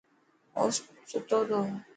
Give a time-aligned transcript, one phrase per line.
[0.59, 1.19] اوستو
[1.49, 1.59] تو.